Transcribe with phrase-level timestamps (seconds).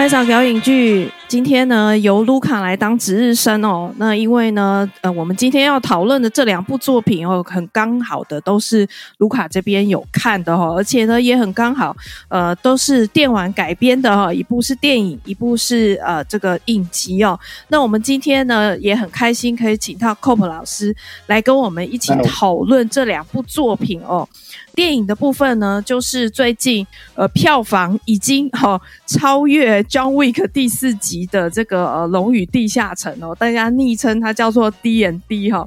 [0.00, 3.92] 麦嫂表演剧，今天呢由卢卡来当值日生哦。
[3.98, 11.94] 那因为呢，呃，我们今天要讨论的这两部作品哦，很刚好的都是卢卡这边有看的哦，而且呢也很刚好，
[12.28, 17.38] 呃，都是电玩改编的哈，一部是电影，一部是呃这个影集哦。
[17.68, 24.26] 那我们今天呢也很开心可以请到 Cope 老师来跟我们一起讨论这两部作品哦。
[24.74, 35.66] 电影的部分呢，就是最近呃票房已经哈、超越 John Wick 第四集的这个呃《龙与地下城》哦，大家昵称它叫做 DND 哈、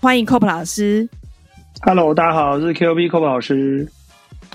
[0.00, 1.08] 欢迎 Cope 老师。
[1.82, 3.88] Hello，大家好，我是 Qb Cope 老师。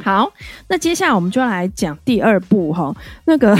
[0.01, 0.31] 好，
[0.67, 2.95] 那接下来我们就来讲第二部哈。
[3.25, 3.57] 那个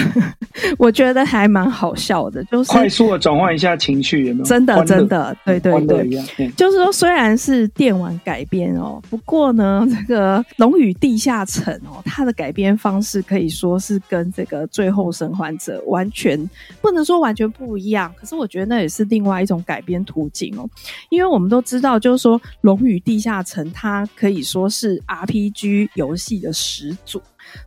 [0.77, 4.45] 我觉得还蛮好笑的，就是快速的转换一下情绪，有没有？
[4.45, 6.03] 真的，真的，对对对，
[6.37, 16.49] 对就是说虽然是电玩改编哦，不过呢，这个《龙与地下城》哦，它的改编方式可以说是跟这个《最后生还者》完全
[16.81, 20.67] 不能说完全不一样，可是我觉得那也是另外一种改编途径哦。
[21.09, 26.28] 因为我们都知道，就是说《龙与地下城》它可以说是 RPG 游戏。
[26.37, 27.21] 的始祖，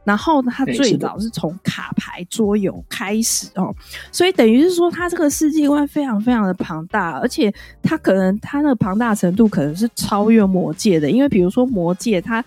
[0.04, 3.74] 然后他，最早是从卡牌桌游开始哦，
[4.12, 7.50] 所以等于是说，它这个世界观非常非常的庞大，而且
[7.82, 12.44] 他可能他那个庞大程度可能是超越魔界的，因为比如说魔界它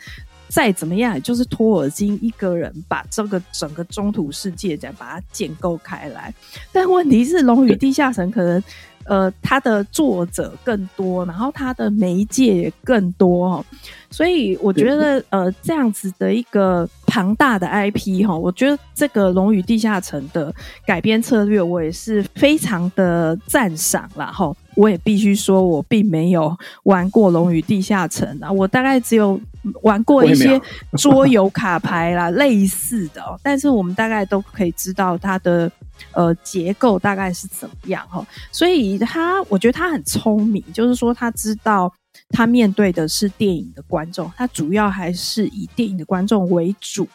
[0.48, 6.32] 再怎么样，就是托尔金一个人把这个整个中土世界这样把它建构开来，
[6.72, 8.64] 但问题是《龙与地下城》可能。
[9.06, 13.66] 呃，它的作者更多，然后它的媒介也更多哦，
[14.10, 20.54] 所以我觉得呃，这样子的一个庞大的 IP 哈，我觉得这个《龙与地下城》的
[20.88, 24.52] 改编策略，我也是非常的赞赏啦哈。
[24.76, 29.40] 我也必须说，我并没有玩过《龙与地下城》啊，我大概只有
[29.84, 30.60] 玩过一些
[30.98, 35.72] 桌游卡牌啦，类似的哦，但是我们大概都可以知道它的。
[36.12, 38.26] 呃，结构大概是怎么样哈？
[38.52, 41.92] 所以他，我觉得他很聪明，就是说他知道
[42.36, 47.08] 他面对的是电影的观众，他主要还是以电影的观众为主。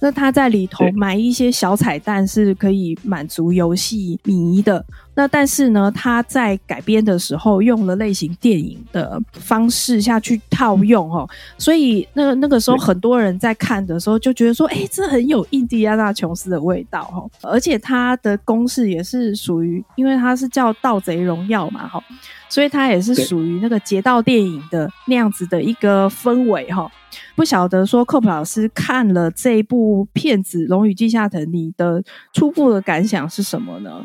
[0.00, 4.84] 那他在里头埋一些小彩蛋，是可以满足游戏迷的。
[5.14, 11.28] 那但是呢，他在改编的时候用了类型电影的方式下去套用哦，
[11.58, 17.28] 所以那个那个时候很多人在看的时候就觉得说，哎，这很有印第安纳琼斯的味道哦。
[17.42, 22.02] 而且他的公式也是属于，因为他是叫《盗贼荣耀》嘛哈，
[22.48, 26.90] 所以他也是属于那个劫盗电影的那样子的一个氛围哈。
[27.34, 32.02] 不晓得说 c o p 老师看了这一部片子《龙与地下城》，你的
[32.32, 34.02] 初步的感想是什么呢？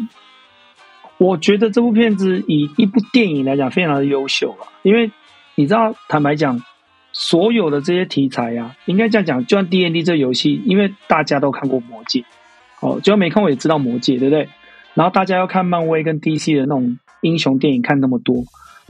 [1.17, 4.67] 我觉得这部片子以一部电影来讲，非常的优秀啊。
[4.83, 5.11] 因为
[5.55, 6.61] 你知道，坦白讲，
[7.11, 12.19] 所有的这些题材啊，应该这样讲，就像 D N D 这游戏，因为大家都看过《魔戒》，
[12.81, 14.47] 哦，就算没看过也知道《魔戒》，对不对？
[14.93, 18.43] 然后大家要看漫威跟 DC 的那种英雄电影，看那么多，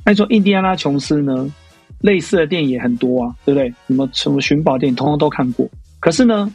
[0.08, 1.52] 那说印第安纳琼斯呢？
[2.00, 3.70] 类似的电影也很多啊，对不对？
[3.88, 5.68] 什么什么寻宝电影，通通都看过。
[6.00, 6.50] 可是呢，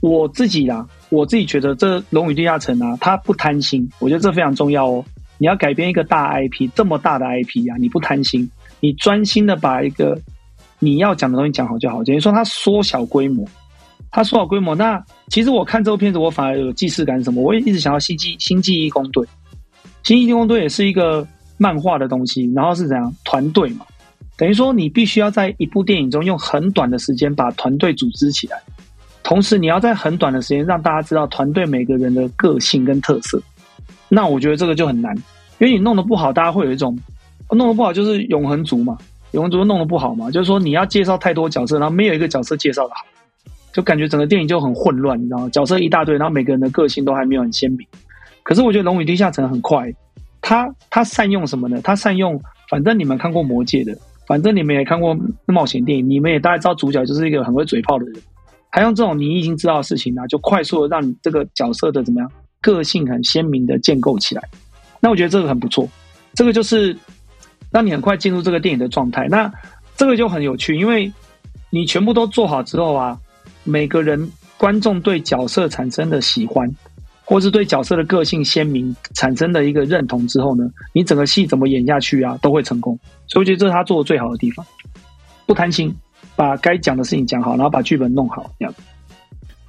[0.00, 5.04] 我自己啦，我自己觉得这《龙与地下城》啊，它不贪心，我觉得这非常重要哦。
[5.38, 8.48] 你要改编一个大 IP，这么大的 IP 啊，你不贪心，
[8.78, 10.16] 你专心的把一个
[10.78, 12.04] 你要讲的东西讲好就好。
[12.04, 13.44] 等于说它缩小规模，
[14.12, 14.76] 它缩小规模。
[14.76, 17.42] 那其实我看这部片子，我反而有既视感什么？
[17.42, 19.26] 我也一直想要星际星际义工队，
[20.04, 21.26] 星际异攻队也是一个
[21.62, 23.86] 漫画的东西，然后是怎样团队嘛？
[24.36, 28.60] 等于说，你必须要在一部电影中用很短的时间把团队组织起来，
[29.22, 33.40] 同时你要在很短的时间让大家知道团队每个人的个性跟特色。
[34.08, 35.14] 那我觉得这个就很难，
[35.60, 36.98] 因为你弄得不好，大家会有一种
[37.50, 38.98] 弄得不好就是永恒族嘛，
[39.30, 43.04] 永恒族弄得不好嘛，就是说你要介绍太多角色，然后没有一个角色介绍的好，
[43.72, 45.48] 就感觉整个电影就很混乱，你知道吗？
[45.50, 47.86] 角色一大堆，然后每个人的个性都还没有很鲜明。
[48.42, 49.88] 可是我觉得《龙与地下城》很快，
[50.52, 51.80] 他他善用什么呢？
[51.82, 53.96] 他善用，反正你们看过《魔戒》的。
[54.26, 55.16] 反正你们也看过
[55.46, 58.22] 冒险电影，你们也大概知道主角就是一个很会嘴炮的人，
[58.68, 62.30] 还用这种你已经知道的事情呢，就快速的让你这个角色的怎么样
[62.60, 64.42] 个性很鲜明的建构起来。
[65.00, 65.88] 那我觉得这个很不错，
[66.34, 66.94] 这个就是
[67.70, 69.26] 让你很快进入这个电影的状态。
[69.28, 69.50] 那
[69.96, 71.10] 这个就很有趣，因为
[71.70, 73.18] 你全部都做好之后啊，
[73.64, 76.70] 每个人观众对角色产生的喜欢。
[77.24, 82.98] 或是对角色的个性鲜明产生的一个认同之后呢，你整个戏怎么演下去啊，都会成功。
[83.26, 84.66] 所以我觉得这是他做的最好的地方，
[85.46, 85.94] 不贪心，
[86.36, 88.74] 把该讲的事情讲好，然后把剧本弄好，这样。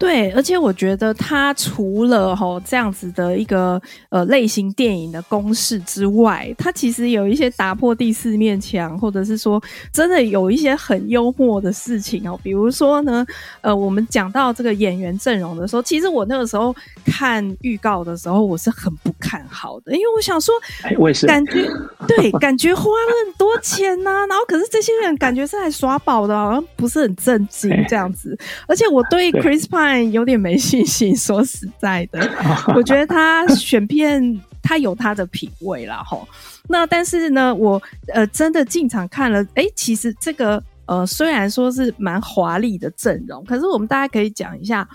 [0.03, 9.63] 对，而且我觉得他除了吼这样子的一个呃类型电影的公式之外，他其实有一些打破第四面墙，或者是说
[9.93, 12.37] 真的有一些很幽默的事情哦。
[12.43, 13.25] 比如说呢，
[13.61, 21.65] 呃，我们讲到这个演员阵容的时候，其实我那个时候看预告的时候，我是很不看好的，因为我想说，哎我也是感觉
[22.05, 29.92] 对，感觉花了很多钱呐、啊，然后可是这些人感觉是来耍宝的，好像不是很正经这样子，而且我对 Chris Pine。
[30.01, 32.19] 有点没信心，说实在的，
[32.75, 36.27] 我觉得他选片他有他的品味啦吼。
[36.67, 44.87] 那但是呢，我呃真的进场看了，哎、欸，其实这个呃虽然说是蛮华丽的阵容，可是我们大家可以讲一下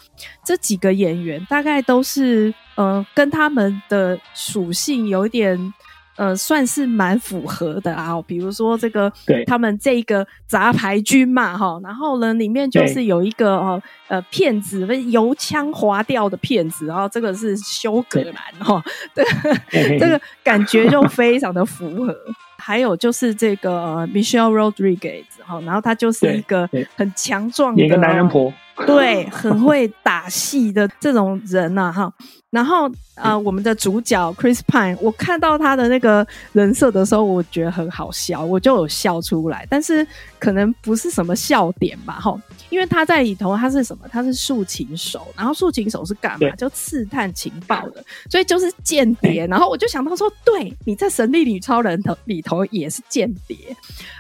[0.45, 5.73] 这几个演员，大概都是呃跟他们的属性有一点。
[6.19, 9.11] 呃，算是蛮符合的啊，比如说这个，
[9.47, 18.35] 他们这个杂牌军嘛，哈，然后呢，里面就是有一个哦，呃，骗子，油腔滑调的骗子，然后这个是修格兰
[18.67, 18.83] 哈，
[19.15, 22.15] 对，这个感觉就非常的符合。
[22.61, 28.53] 还有就是这个 Michelle Rodriguez 哈，然后他就是一个很强壮的一个男人婆。
[28.87, 32.13] 对，很会打戏的这种人呐，哈。
[32.51, 39.67] 然后呃，我们的主角 Chris Pine，我看到他的那个人设的时候，我觉得很好笑，我就有笑出来。
[39.69, 40.07] 但是
[40.39, 42.41] 可能不是什么笑点吧，哈。
[42.71, 44.07] 因为他在里头他是什么？
[44.11, 46.51] 他是竖琴手，然后竖琴手是干嘛？
[46.57, 49.47] 就刺探情报的，所以就是间谍。
[49.47, 53.57] 然后我就想到说，对，你在《神力女超人》头里头也是间谍，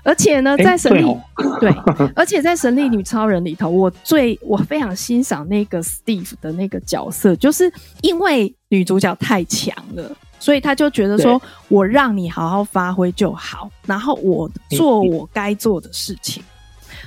[0.02, 1.04] 而且呢，在神力
[1.60, 1.70] 对，
[2.16, 7.70] 而且在《神力女超人》里头，我最我非常欣赏那个 Steve 的那个角色，就是
[8.00, 16.42] 因为女主角太强了，所以他就觉得说我让你好好发挥就好，然后我做我该做的事情。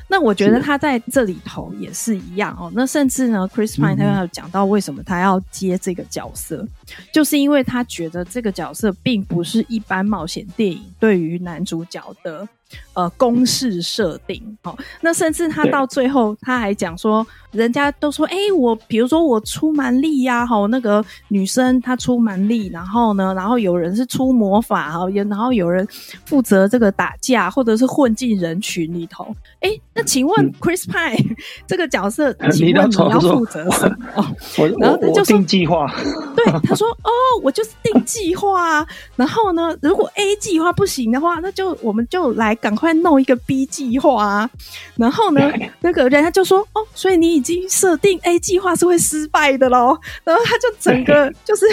[0.08, 2.70] 那我觉得他在这里头也是一样哦。
[2.76, 6.70] 那甚至呢，Chris Pine 他有讲到为什么他要接这个角色，嗯、
[7.14, 12.48] 就是因为他觉得这个角色并不是一般冒险电影对于男主角的。
[12.94, 25.88] 呃，公式设定哦，那甚至他到最后他还讲说，人家都说，哎、欸，我比如说我出蛮力呀，哈，那个女生她出蛮力，然后呢，然后有人是出魔法哈，也然后有人
[26.26, 29.26] 负责这个打架，或者是混进人群里头。
[29.62, 31.36] 哎、欸，那请问 Chris Pine、嗯、
[31.66, 33.98] 这个角色，请问你要负责什么？
[34.60, 35.90] 我然后他就定计划，
[36.36, 37.10] 对，他说，哦，
[37.42, 38.86] 我就是定计划啊。
[39.16, 42.54] 然后呢，如果 A 计划不行的话，那就我们就来。
[42.62, 44.50] 赶快弄一个 B 计划啊！
[44.96, 51.66] 然后呢，那个人家就说：“哦，所以你已经设定 A 计划是会失败的喽。”然后他就整个 就是。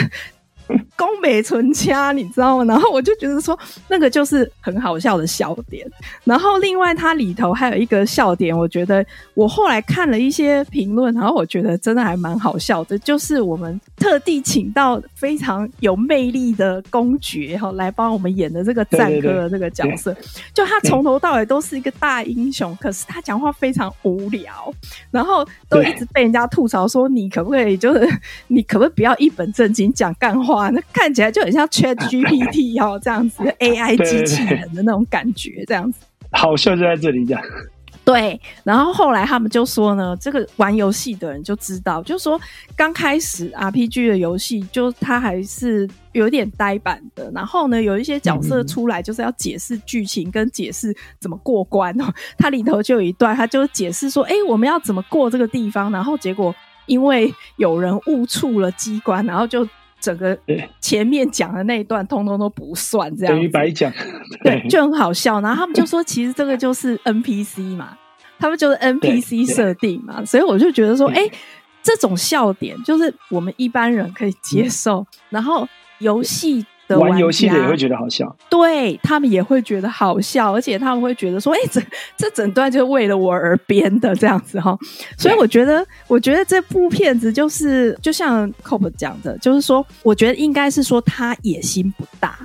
[0.97, 2.65] 宫美纯掐，你知道吗？
[2.65, 5.88] 然后我就觉得说，那个就是很好笑的笑点。
[6.25, 9.05] 然后另外，它里头还有一个笑点，我觉得
[9.35, 20.14] 我后来看了一些评论，然后我觉得真的还蛮好笑的，就是我们特地请到非常有魅力的公爵哈来帮我们演的这个赞歌的这个角色。
[20.53, 24.53] 就他从头到尾都是一个大英雄，可是他讲话非常无聊，
[25.11, 28.09] 然后都一直被人家吐槽说，你可不可以就是
[28.49, 30.58] 你可不可以不要一本正经讲干话？
[30.59, 36.01] 哇，那看起来就很像 Chat GPT 哦，这样子 AI 机器人的那种感觉，这样子。
[36.33, 37.43] 好笑就在这里，这样。
[38.05, 42.41] 对，然后后来他们就说呢，这个玩游戏的人就知道，就是说
[42.75, 47.31] 刚开始 RPG 的游戏，就它还是有点呆板的。
[47.35, 52.12] 然后呢，有一些角色出来就是要解释剧情跟解释怎么过关哦。
[52.38, 55.93] 它里头就有一段，他就解释说，哎，我们要怎么过这个地方？
[55.93, 56.55] 然后结果
[56.87, 59.69] 因为有人误触了机关，然后就。
[60.00, 60.38] 整个
[60.81, 63.93] 前面讲的那一段通通都不算，这样等于白讲，
[64.43, 65.40] 对，就很好笑。
[65.40, 67.97] 然后他们就说，其实这个就是 NPC 嘛，
[68.38, 71.33] 他们就是 NPC 设定嘛，所以我就觉得说，哎、欸，
[71.83, 75.07] 这种笑点就是我们一般人可以接受。
[75.31, 75.67] 然后
[75.99, 76.64] 游戏。
[76.97, 81.83] 玩游戏的也会觉得好笑，对，他们也会觉得好笑，而且他们会觉得说：“哎、欸，这
[82.16, 84.78] 这整段就是为了我而编的这样子哈。”
[85.18, 92.38] 所以我觉得，我觉得这部片子就是就像 Cope 讲的，就是说，我觉得应该是说他野心不大。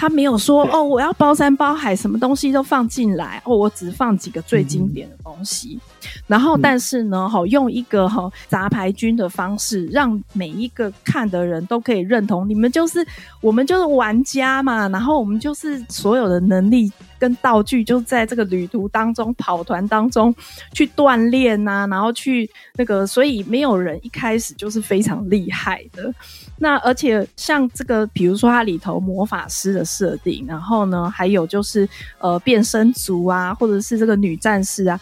[0.00, 5.76] 他没有说哦，我要包山包海，什么东西都放进来哦，我只放几个最经典的东西。
[5.76, 5.80] 嗯、
[6.26, 13.06] 然后，但是呢，哈，用一个哈杂牌军的方式，让每一个看的人都可以认同，你们就是
[13.40, 14.88] 我们就是玩家嘛。
[14.88, 20.34] 然后我们就是所有的能力跟道具，就在这个旅途当中、跑团当中
[20.72, 26.12] 去锻炼呐，然后去那个，所以没有人一开始就是非常厉害的。
[26.60, 31.88] 那而且像这个，比如说它里头魔法师的设定，然后呢，还有就是
[32.18, 34.98] 呃变身族啊，或者是这个女战士啊，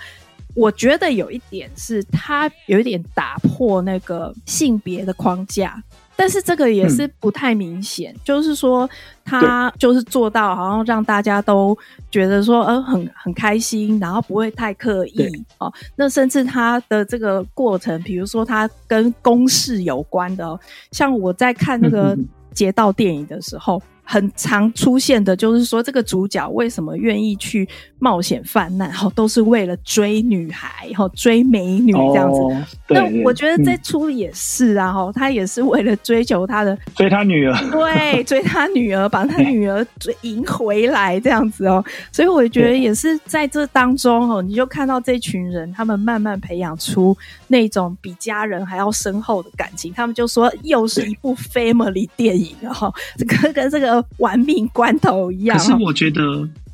[0.57, 5.81] 我觉得有一点是他有一点打破那个性别的框架。
[6.19, 8.89] 但是这个也是不太明显，嗯、就是说
[9.23, 11.77] 他就是做到，好像让大家都
[12.11, 15.71] 觉得说，呃，很很开心，然后不会太刻意哦。
[15.95, 20.59] 那甚至他的这个过程，比如说他跟公事有关的，哦，
[20.91, 22.17] 像我在看那个
[22.55, 23.77] 街道电影的时候。
[23.77, 28.89] 嗯很常出现的就是说，这个主角为什么愿意去冒险犯难？
[28.93, 32.39] 哈，都是为了追女孩，哈，追美女这样子。
[32.39, 41.85] 哦、那我觉得这出也是啊，哈、嗯，他也是为了追求他的追他女儿， 对，追他女儿，把他女儿追赢回来这样子哦。
[42.13, 47.17] 所以我觉得也是在这当中哦，你就看到这群人，他们慢慢培养出
[47.49, 49.93] 那种比家人还要深厚的感情。
[49.93, 53.96] 他们就说，又是一部 family 电影哈，这个跟这个。
[54.19, 55.57] 玩命关头一样。
[55.59, 56.23] 可是我觉得，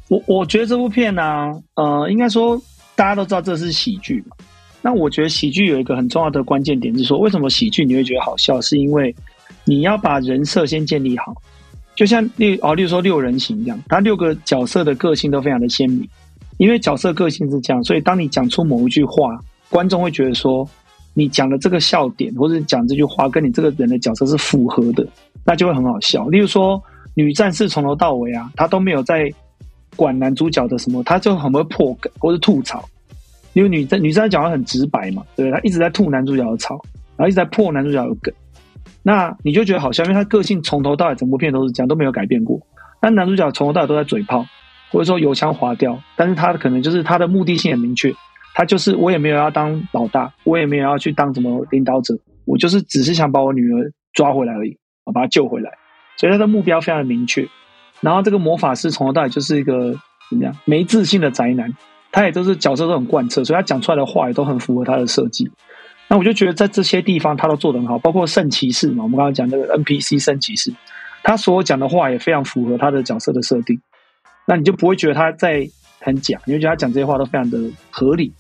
[0.08, 1.22] 我我觉得这部片呢、
[1.74, 2.60] 呃，应该说
[2.94, 4.36] 大家都知道这是喜剧嘛。
[4.84, 8.60] 那我觉得喜剧有一个很重要的关键点是说，为什么喜剧你会觉得好笑？
[8.60, 9.14] 是因为
[9.64, 11.32] 你要把人设先建立好。
[11.94, 16.08] 就像例哦，例如说六人行一样，他六个角色的个性都非常的鲜明。
[16.58, 19.38] 因为角色个性是这样，所以当你讲出某一句话，
[19.68, 20.68] 观众会觉得说，
[21.14, 25.06] 你讲的这个笑点或者讲这句话跟你这个人的角色是符合的，
[25.44, 26.26] 那就会很好笑。
[26.28, 26.82] 例如说。
[27.14, 29.30] 女战士从头到尾啊，她都没有在
[29.96, 32.82] 管男主角的什么，她就很会破梗或是吐槽。
[33.52, 36.74] 因为女战女战士讲话很直白嘛，对，她一直在吐男主角的槽，
[37.16, 38.32] 然后一直在破男主角的梗。
[39.02, 42.58] 那你就觉得好笑，因为她个性从头到尾整部片都是这样，都没有改变过。
[43.00, 44.46] 但男主角从头到尾都在嘴炮，
[44.90, 48.14] 或者说油腔滑调，但是他可能就是他的目的性很明确，
[48.54, 52.16] 他就是我也没有要当老大，我也没有要去当什么领导者，
[52.46, 55.70] 我就是只是想把我女儿抓回来而已，我把她救回来。
[56.22, 57.48] 所以他的目标非常的明确，
[58.00, 59.92] 然后这个魔法师从头到尾就是一个
[60.30, 61.68] 怎么样没自信的宅男，
[62.12, 65.50] 他也都是角色都很贯彻，所以他讲出来的话也都很符合他的设计。
[66.06, 70.72] 那我就觉得在这些地方他都做得很好，包括圣骑士嘛，我们刚刚讲那个 NPC 圣骑士，
[71.24, 73.80] 他所讲的话也非常符合他的角色的设定，
[74.46, 77.58] 那你就不会觉得他在很假，你会觉得他讲这些话都非常的
[77.90, 78.32] 合理，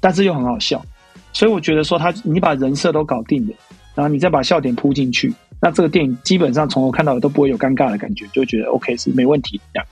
[0.00, 0.84] 但是又很好笑。
[1.32, 3.54] 所以我觉得说他你把人设都搞定了，
[3.94, 5.32] 然后你再把笑点铺进去。
[5.60, 9.86] 那这个电影基本上从头看到尾都不会有尴尬的感觉，就觉得 OK 是没问题这样。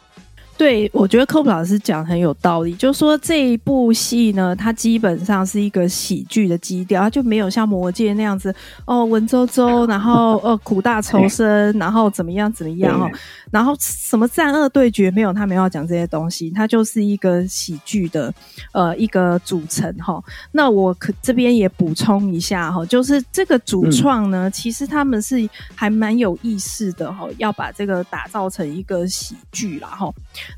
[0.58, 8.54] 对，我觉得 Cope 老师讲很有道理，就是说这一部戏呢，它基本上是一个喜剧的基调，它就没有像《魔戒》那样子
[8.86, 13.10] 哦，文绉绉，然后呃苦大仇深，然后怎么样怎么样哦，
[13.50, 18.32] 然后什么善恶对决没有，他没有要讲这些东西，它就是一个喜剧的
[18.72, 20.22] 呃一个组成哈。
[20.52, 30.10] 那我可这边也补充一下哈，就是这个主创呢，其实他们是还蛮有意识的哈，要把这个打造成一个喜剧啦哈。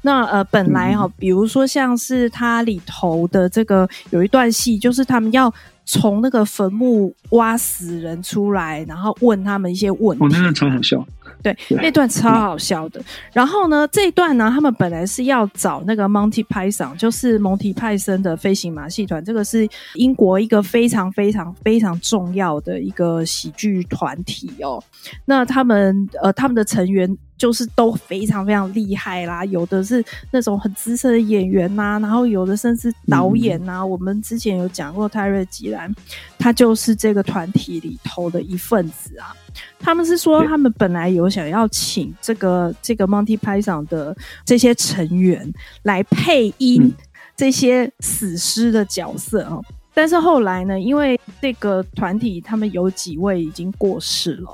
[0.03, 5.53] 那呃，本来哈，比如说像是它里头的这个有一段戏，就是他们要
[5.85, 10.25] 从那个坟墓挖死人出来，然后问他们一些问题。
[10.25, 11.07] 哦，那段超好笑。
[11.43, 13.01] 对，那段超好笑的。
[13.33, 24.83] 然后呢，这一段呢，他们本来是要找那个 Monty Python，就是蒙提派森的飞行马戏团，这个是英国一个非常非常非常重要的一个喜剧团体哦。
[25.25, 27.17] 那他们呃，他们的成员。
[27.39, 33.91] 就是都非常非常厉害啦，有的是那种很资深的演员呐、啊，然后有的甚至导演呐、啊嗯。
[33.91, 35.95] 我们之前有讲过泰瑞吉兰，
[36.37, 39.31] 他就是这个团体里头的一份子啊。
[39.79, 45.51] 他们是说，他们本来有想要请这个这个 Monty Python 的这些成员
[45.83, 46.93] 来配音
[47.37, 49.65] 这些死尸的角色哦。
[49.95, 54.51] 但是后来呢，因为这个团体他们有几位已经过世了，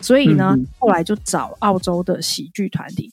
[0.00, 3.12] 所以呢，后来就找澳洲的喜剧团体。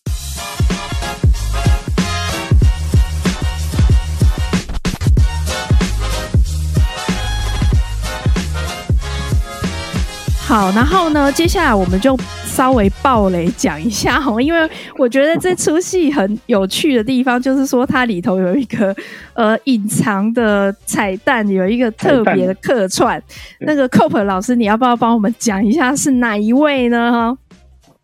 [10.54, 12.16] 好，然后呢，接下来我们就。
[12.46, 14.70] 稍微暴雷讲一下哈，因为
[15.00, 18.96] 我觉得这出戏很有趣的地方，就是说它里头有一个
[19.34, 23.20] 呃隐藏的彩蛋，有一个特别的客串。
[23.60, 27.36] 那个 Cope 老师，你要不要帮我们讲一下是哪一位呢？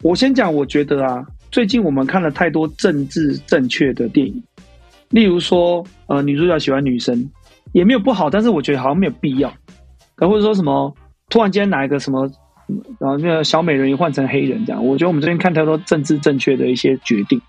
[0.02, 4.44] 我先讲，我觉得啊，最近我们看了太多政治正确的电影，
[5.12, 7.24] 例如说呃女主角喜欢女生
[7.72, 9.54] 也没有不好，但是我觉得好像没有必要，
[10.18, 10.92] 或者说什么
[11.30, 12.30] 突然间来一个什么。
[13.00, 17.42] 然后那个小美人鱼换成黑人这样，我觉得我们这边看太多政治正确的一些决定。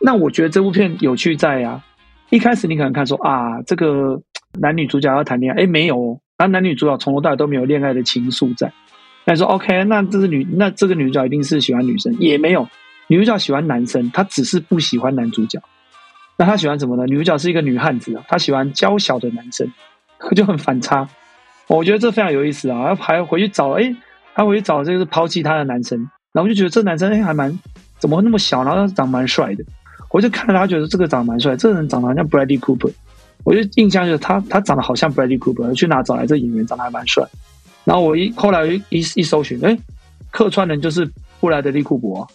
[0.00, 1.80] 那我觉得这部片有趣在啊，
[2.30, 4.20] 一开始你可能看说啊，这个
[4.58, 8.72] 男女主角要谈恋爱，哎，没有哦，那男女主角从头到尾都没有恋爱的情愫在。
[9.24, 12.68] 那说 OK，那这是女，那这个女主角一定是喜欢女生，也没有，
[13.06, 15.62] 女主角喜欢男生，她只是不喜欢男主角。
[16.36, 17.04] 那她喜欢什么呢？
[17.06, 19.72] 女主角是一个女汉子啊，她喜欢娇小的男生。
[20.34, 21.08] 就很反差。
[21.66, 23.94] 我觉得这非常有意思啊，还回去找，哎，
[24.34, 25.98] 他回去找这个抛弃他的男生，
[26.32, 27.58] 然后我就觉得这男生哎还蛮
[27.98, 29.64] 怎么会那么小，然后长蛮帅的。
[30.10, 32.92] 我就看他，觉得这个长得蛮帅，这个人长得好像 Bradley Cooper。
[33.42, 37.26] 我就印象就是他，他长得好像 Bradley Cooper，去哪找来这演员长得还蛮帅。
[37.84, 39.76] 然后我一后来一一一搜寻，哎，
[40.30, 42.26] 客串人就是布莱德利库珀。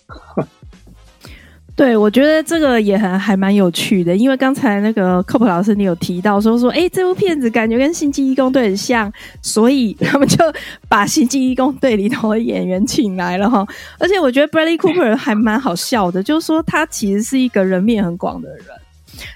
[1.79, 9.09] 对，我觉得这个也很还蛮有趣的，因为刚才那个科普老师你有提到说说，哎，这部片子感觉跟《星际义工队》很像，
[9.41, 10.38] 所以 他们就
[10.89, 13.65] 把《星际义工队》里头的演员请来了哈。
[13.98, 18.65] 而且我觉得 Bradley Cooper 还蛮好笑的，就是说他其实是一个人面很广的人。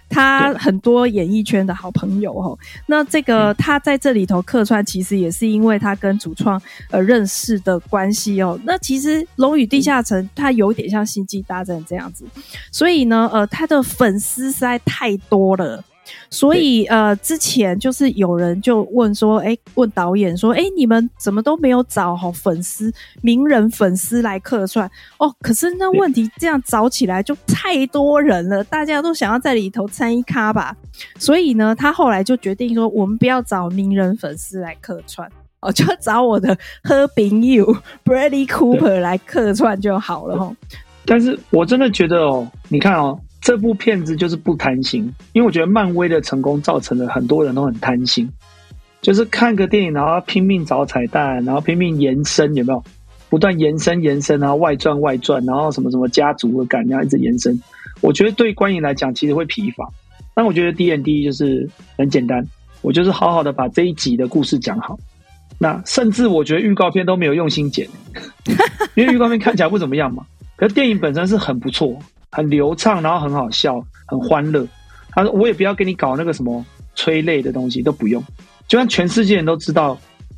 [0.09, 6.61] 他很多演艺圈的好朋友哦，那这个他在这里头客串，其实也是因为他跟主创
[6.91, 8.59] 呃认识的关系哦。
[8.63, 12.25] 那其实《龙与地下城》它有点像《星际大战》这样子，
[12.71, 15.83] 所以呢，呃，他的粉丝实在太多了。
[16.29, 22.91] 所以呃，之前就是有人就问说，哎、欸，问导演说，哎、欸，你们怎么都没有找好粉丝、
[23.22, 24.89] 名人粉丝来客串？
[25.20, 30.75] 哦，可是那问题这样找起来就太多人了，大家都想要在里头参一咖吧。
[31.20, 35.29] 所以呢，他后来就决定说，我们不要找名人粉丝来客串，
[35.62, 40.55] 哦，就找我的好朋友 Bradley Cooper 来客串就好了齁。
[41.05, 43.20] 但是我真的觉得哦，你看哦。
[43.43, 48.27] 这部片子就是不贪心，因为我觉得漫威的成功造成了很多人都很贪心，
[49.01, 52.81] 就是看个电影然后拼命找彩蛋，然后拼命延伸，有没有？
[53.29, 57.59] 不断延伸延伸，然后外传外传，然后什么什么家族的感，然后一直延伸。
[58.00, 59.89] 我觉得对观影来讲其实会疲乏，
[60.33, 62.47] 但我觉得 D N D 就是很简单，
[62.81, 64.97] 我就是好好的把这一集的故事讲好。
[65.57, 67.88] 那甚至我觉得预告片都没有用心剪，
[68.95, 70.23] 因为预告片看起来不怎么样嘛，
[70.55, 72.00] 可是电影本身是很不错。
[72.33, 74.67] 很流畅，然后很好笑，很欢乐。
[75.11, 78.21] 他说：“我也不要给你搞那个什么催泪的东西，都不用。
[78.67, 79.95] 就算全世界人都知道，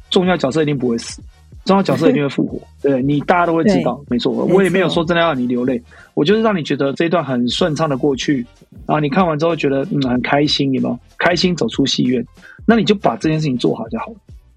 [0.10, 1.22] 重要角色一定不会死，
[1.64, 2.60] 重要角色一定会复活。
[2.84, 4.34] 对，你大家都会知道，没错。
[4.34, 5.82] 我也没有说真的要你流泪，
[6.14, 8.46] 我就是让你觉得这一段很顺畅的过去，
[8.86, 11.00] 然后你看完之后觉得嗯很开心，有没有？
[11.18, 12.22] 开心走出戏院，
[12.66, 14.16] 那你就把这件事情做好就好了。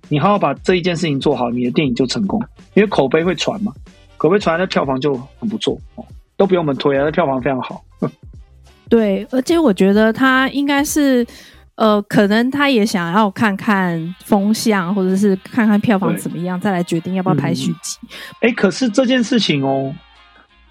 [0.09, 2.43] 你好好把这一件事情做好，你的电影就成功，
[2.75, 3.73] 因为口碑会传嘛，
[4.17, 6.05] 口碑传来的票房就很不错哦。”
[6.39, 7.85] 都不用我们推啊，那票房非常好。
[8.89, 11.27] 对，而且我觉得他应该是，
[11.75, 17.99] 呃，可能他也想要看看风向，或者是看看票房怎么样，再来决定要不要拍续集。
[18.41, 19.95] 哎、可是这件事情哦，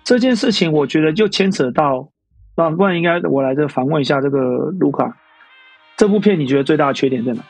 [0.04, 2.10] 这件事情我觉得就牵扯到，
[2.56, 4.40] 那不然应该我来这反问一下这个
[4.80, 5.16] 卢卡，
[5.96, 7.44] 这部片你觉得最大的缺点在哪？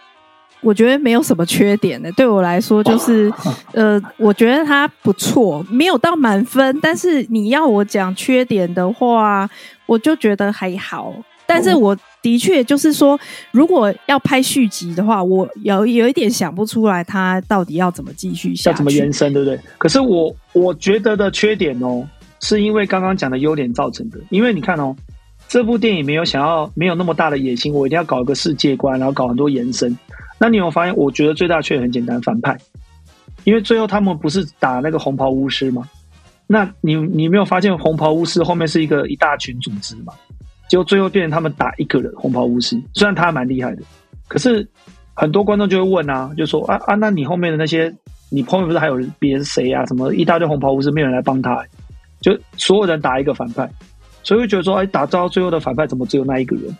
[0.61, 3.31] 我觉得没有什么缺点的，对我来说就是，
[3.73, 6.77] 呃，我觉得它不错，没有到满分。
[6.81, 9.49] 但是你要我讲缺点的话，
[9.85, 11.13] 我就觉得还好。
[11.45, 13.17] 但是我的确就是说，
[13.51, 19.57] 如果要拍续集的话，我有有一点想不出来，它到底要怎么继续下去，要怎么延伸，对不对？
[19.77, 22.05] 可是我我觉得的缺点哦，
[22.41, 24.17] 是因为刚刚讲的优点造成的。
[24.29, 24.93] 因为你看哦，
[25.47, 29.97] 这部电影没有想要，没有那么大的野心，我一定要搞一个世界观，然后搞很多延伸。
[30.39, 30.95] 那你有发现？
[30.95, 32.57] 我觉得最大缺点很简单，反派，
[33.43, 35.87] 因为最后他们不是打那个红袍巫师吗？
[36.45, 40.13] 那你你没有发现红袍巫师后面是一个一大群组织吗？
[40.69, 43.81] 结果最后变成他们打一个人，红袍巫师虽然他蛮厉害的，
[44.27, 44.67] 可是
[45.13, 47.93] 很多观众就会问啊，就说啊啊，那你后面的那些，
[48.29, 49.85] 你后面不是还有别人谁啊？
[49.85, 51.65] 什么一大堆红袍巫师，没有人来帮他，
[52.21, 53.69] 就所有人打一个反派，
[54.23, 56.75] 所以会觉得说，哎，打到最后的反派怎么只有那一个人？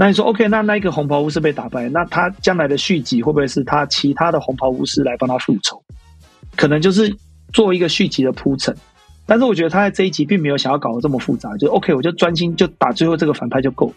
[0.00, 5.82] 那你说 OK，那那一个红袍巫师被打败，那他将来的续集会不会是他其他的红袍巫师来帮他复仇？
[6.54, 7.12] 可能就是
[7.52, 8.72] 做一个续集的铺陈。
[9.26, 13.92] 但是我觉得他在这一集并没有想要搞得这么复杂，就 OK，我就专心就打最后这个反派就够。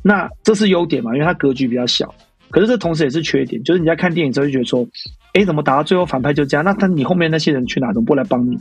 [0.00, 2.14] 那这是优点嘛，因为他格局比较小。
[2.48, 4.86] 可是这同时也是缺点，就是你在看电影之后就觉得说，
[5.34, 6.64] 哎，怎么打到最后反派就这样？
[6.64, 7.92] 那他你后面那些人去哪？
[7.92, 8.56] 怎么不来帮你？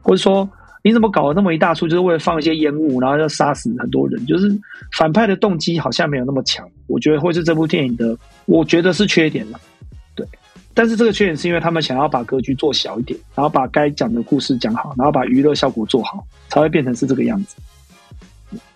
[0.00, 0.48] 或者说？
[0.82, 4.26] 你怎么搞了那么一大出，就是为了放一些烟雾，然后要杀死很多人？
[4.26, 4.50] 就是
[4.96, 8.16] 反派的动机好像没有那么强，我觉得会是这部电影的，
[8.46, 9.60] 我觉得是缺点了。
[10.14, 10.26] 对，
[10.74, 17.56] 但是这个缺点是因为他们想要把格局做小一点，然后把该讲的故事讲好，然后把娱乐效果做好，才会变成是这个样子。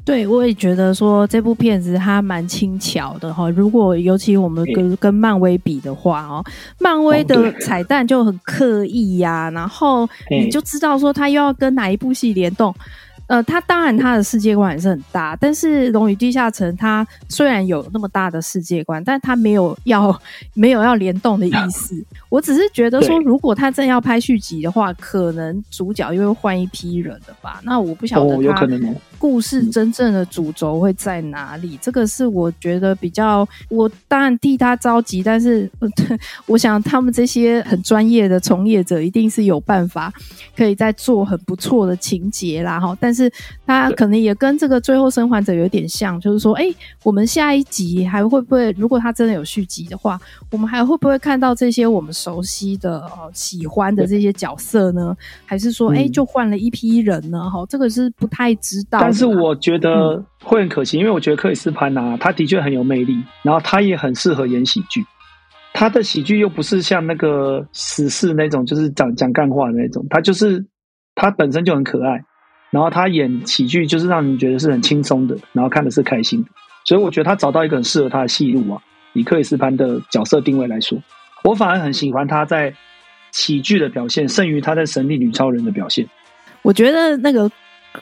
[0.06, 3.50] 对，我也觉得说这部片子它蛮轻巧的哈。
[3.50, 6.44] 如果尤其我们跟跟漫威比的话哦，
[6.78, 12.72] 漫威的彩蛋就很刻意呀、啊，然后你就知道说它又要跟哪一部戏联动。
[13.26, 20.20] 呃，他当然他的世界观也是很大，但是《龙与地下城》它虽然有那么大的世界观，但它没有要
[20.54, 22.04] 没有要联动的意思。
[22.28, 27.60] 我只是觉得说，如果他真要拍续集的话，可能主角又会换一批人了吧？
[27.64, 28.66] 那我不晓得他，
[29.18, 31.78] 故事真正的主轴会在哪里？
[31.80, 35.68] 这个是我觉得比较，我当然替他着急，但是
[36.46, 40.12] 我想他们这些很专业的从业者一定是有办法
[40.56, 42.96] 可以再做很不错的情节啦哈。
[43.00, 43.33] 但是
[43.66, 46.64] 他可能也跟这个《最后生还者》有点像，就是说，哎，
[47.02, 48.70] 我们下一集还会不会？
[48.72, 55.16] 如果他真的有续集的话，我们还会不会看到这些我们熟悉的、哦喜欢的这些角色呢？
[55.44, 57.48] 还是说，哎，就换了一批人呢？
[57.48, 58.98] 哈，这个是不太知道。
[59.00, 65.05] 但是我觉得会很可惜，因为我觉得克里斯潘呐，他的确很有魅力，然后他也很适合演喜剧。
[65.72, 70.64] 他的喜剧又不是像那个死侍那种，就是讲讲干话的那种，他就是
[71.14, 72.24] 他本身就很可爱，
[72.70, 76.50] 然后他演喜剧就是让你觉得是很轻松的，然后看的是开心的。
[76.85, 78.81] 所以我觉得他找到一个很适合他的戏路啊。
[79.12, 80.98] 以克里斯潘的角色定位来说，
[81.44, 82.74] 我反而很喜欢他在
[83.33, 86.07] 喜剧的表现，胜于他在神力女超人的表现。
[86.62, 87.50] 我觉得那个。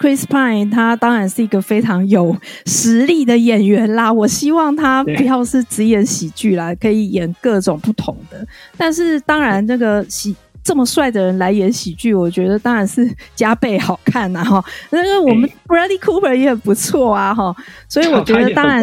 [0.00, 8.44] Chris Pine 他当然是一个非常有实力的演员啦，我希望他不要是只演喜剧啦，可以演各种不同的。
[8.76, 14.64] 但是当然，这个喜这么帅的人来演喜剧，我觉得当然是加倍好看呐哈。
[14.90, 17.54] 那个我们 Bradley Cooper 也很不错啊哈，
[17.88, 18.82] 所以我觉得当然。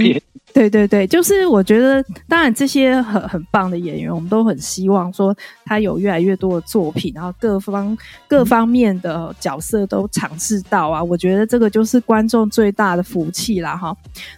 [0.54, 5.36] 对对对，就是我觉得，当然这些很很棒的演员，我们都很希望说
[5.66, 11.04] 他有越来越多的作品，然后各方各方面的角色都尝试到啊。
[11.04, 13.96] 我觉得这个就是观众最大的福气啦哈。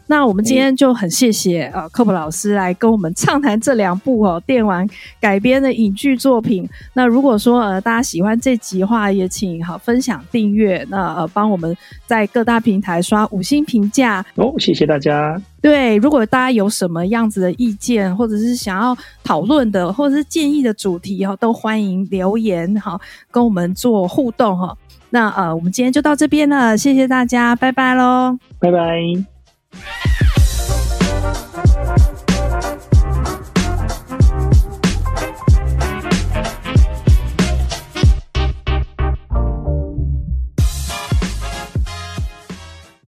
[0.07, 4.87] 那我们今天就很谢谢呃 Cob 老师来跟我们畅谈这两部哦电玩
[5.19, 6.67] 改编的影剧作品。
[6.93, 15.41] 那如果说呃大家喜欢这集的话，也请好分享订阅，那呃帮我们在各大平台刷五星评价哦，谢谢大家。
[15.63, 22.99] 对，如果大家有什么样子的意见，或者是想要讨论的，或者是建议的主题哈，都欢迎留言哈，
[23.31, 24.77] 跟我们做互动哈。
[25.09, 28.99] 那呃，我们今天就到这边了，谢谢大家，拜拜喽，拜拜。